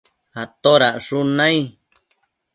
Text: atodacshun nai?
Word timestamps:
atodacshun 0.41 1.27
nai? 1.39 1.59